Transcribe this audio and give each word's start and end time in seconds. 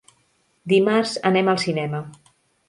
Dimarts 0.73 1.13
anem 1.31 1.53
al 1.53 1.61
cinema. 1.65 2.01